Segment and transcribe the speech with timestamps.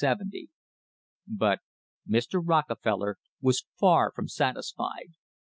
[1.27, 1.59] But
[2.09, 2.41] Mr.
[2.43, 5.09] Rockefeller was far from satisfied.